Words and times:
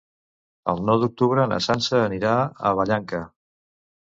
El 0.71 0.79
nou 0.87 1.01
d'octubre 1.03 1.45
na 1.51 1.59
Sança 1.67 2.01
anirà 2.07 2.33
a 2.71 2.73
Vallanca. 2.81 3.23